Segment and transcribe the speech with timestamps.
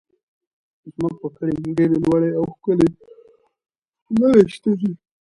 [0.93, 2.87] زموږ په کلي کې ډېرې لوړې او ښکلې
[4.17, 4.91] ونې شته دي.